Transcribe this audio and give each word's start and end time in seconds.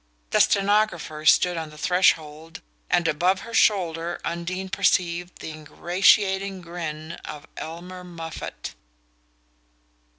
The 0.31 0.39
stenographer 0.39 1.27
stood 1.27 1.57
on 1.57 1.69
the 1.69 1.77
threshold, 1.77 2.61
and 2.89 3.07
above 3.07 3.41
her 3.41 3.53
shoulder 3.53 4.19
Undine 4.25 4.69
perceived 4.69 5.37
the 5.41 5.51
ingratiating 5.51 6.61
grin 6.61 7.11
of 7.23 7.45
Elmer 7.55 8.03
Moffatt. 8.03 8.73